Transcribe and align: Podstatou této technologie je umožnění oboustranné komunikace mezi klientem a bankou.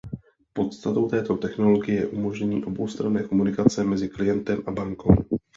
Podstatou 0.53 1.07
této 1.09 1.37
technologie 1.37 1.97
je 1.99 2.07
umožnění 2.07 2.63
oboustranné 2.63 3.23
komunikace 3.23 3.83
mezi 3.83 4.09
klientem 4.09 4.63
a 4.67 4.71
bankou. 4.71 5.15